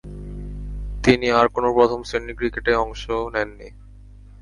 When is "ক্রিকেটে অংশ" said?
2.35-3.03